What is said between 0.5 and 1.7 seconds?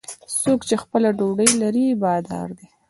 چې خپله ډوډۍ